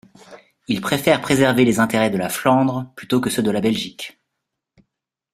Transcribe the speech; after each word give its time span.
Il 0.67 0.81
préfère 0.81 1.21
préserver 1.21 1.63
les 1.63 1.79
intérêts 1.79 2.09
de 2.09 2.17
la 2.17 2.27
Flandre 2.29 2.91
plutôt 2.95 3.21
que 3.21 3.29
ceux 3.29 3.43
de 3.43 3.51
la 3.51 3.61
Belgique. 3.61 4.17